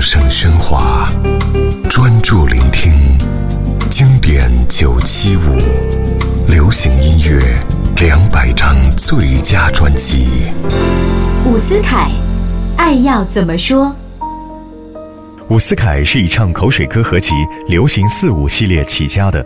[0.00, 1.10] 声喧哗，
[1.90, 2.90] 专注聆听
[3.90, 5.58] 经典九七五，
[6.48, 7.38] 流行音乐
[8.00, 10.50] 两百张最佳专辑。
[11.44, 12.10] 伍思凯，
[12.78, 13.94] 爱要怎么说？
[15.48, 17.34] 伍思凯是以唱口水歌合集
[17.68, 19.44] 《流行四五》系列起家的，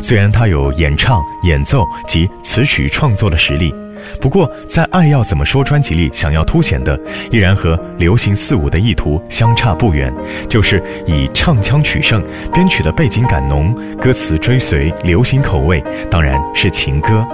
[0.00, 3.74] 虽然他有演唱、演奏及词曲创作的实力。
[4.20, 6.98] 不过，在《爱要怎么说》专辑里，想要凸显的
[7.30, 10.12] 依然和《流行四五》的意图相差不远，
[10.48, 12.22] 就是以唱腔取胜，
[12.52, 17.26] 编曲的背景感浓，歌词追随流行口味，当然是情歌。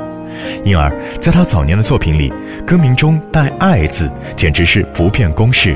[0.65, 2.31] 因而，在他早年的作品里，
[2.67, 5.75] 歌名中带“爱”字，简直是不变公式。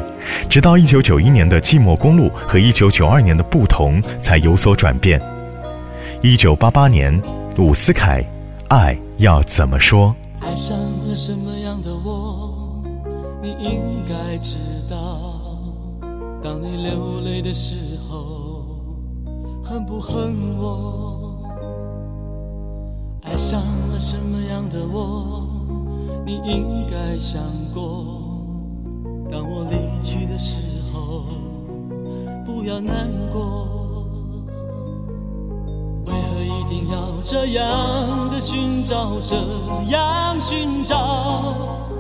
[0.50, 5.18] 直到1991年的《寂寞公路》和1992年的《不同》才有所转变。
[6.22, 7.22] 1988年，
[7.56, 8.20] 伍思凯，
[8.68, 10.14] 《爱要怎么说》。
[10.50, 12.82] 爱上了什么样的我，
[13.40, 14.56] 你应该知
[14.90, 15.30] 道。
[16.42, 17.76] 当你流泪的时
[18.08, 18.64] 候，
[19.62, 21.38] 恨不恨我？
[23.22, 23.60] 爱上
[23.92, 25.46] 了什么样的我，
[26.26, 27.40] 你应该想
[27.72, 28.42] 过。
[29.30, 30.56] 当我离去的时
[30.92, 31.26] 候，
[32.44, 33.79] 不要难过。
[37.24, 39.36] 这样的寻找，这
[39.90, 41.54] 样寻找，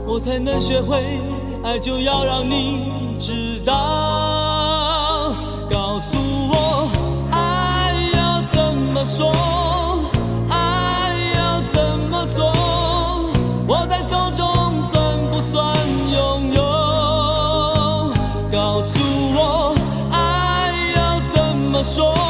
[0.06, 1.20] 我才能学会
[1.62, 5.32] 爱，就要让你知道。
[5.70, 6.16] 告诉
[6.48, 6.88] 我，
[7.30, 9.30] 爱要怎么说，
[10.48, 12.52] 爱要怎么做，
[13.68, 15.76] 握在手中算不算
[16.12, 16.62] 拥有？
[18.50, 18.98] 告诉
[19.36, 19.74] 我，
[20.10, 22.29] 爱要怎么说？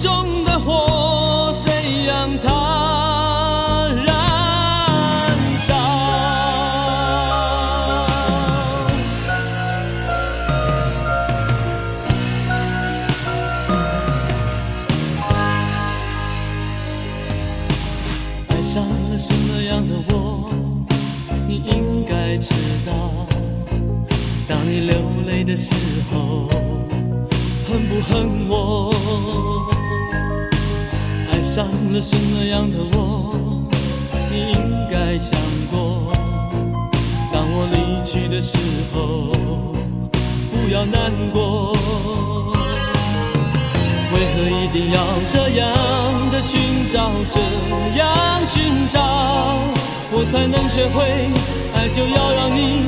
[0.00, 4.08] 中的火谁让它燃
[5.58, 5.74] 烧？
[18.48, 20.50] 爱上了什么样的我
[21.46, 22.54] 你应该知
[22.86, 22.92] 道
[24.48, 24.96] 当你流
[25.26, 25.74] 泪的时
[26.10, 26.48] 候
[27.68, 29.69] 恨不恨我？
[31.40, 33.34] 爱上了什么样的我？
[34.30, 35.40] 你应该想
[35.70, 36.12] 过。
[37.32, 38.58] 当我离去的时
[38.92, 39.32] 候，
[40.52, 41.72] 不要难过。
[44.12, 45.00] 为何一定要
[45.32, 47.40] 这样的寻找，这
[47.98, 49.00] 样寻找，
[50.12, 51.02] 我才能学会
[51.74, 52.84] 爱，就要让你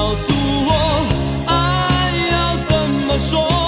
[0.00, 0.32] 告诉
[0.66, 0.72] 我
[1.46, 3.59] 爱要怎么说。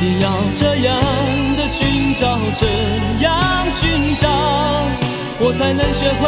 [0.00, 1.00] 定要这样
[1.56, 2.66] 的寻找这
[3.22, 4.28] 样寻找，
[5.40, 6.22] 我才能学会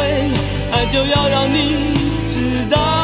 [0.71, 1.75] 爱，就要让你
[2.27, 2.96] 知道。